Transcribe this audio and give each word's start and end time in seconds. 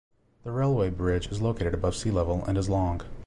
The 0.43 0.51
railway 0.51 0.89
bridge 0.89 1.27
is 1.27 1.43
located 1.43 1.75
above 1.75 1.93
sea 1.95 2.09
level 2.09 2.43
and 2.47 2.57
is 2.57 2.67
long. 2.67 3.01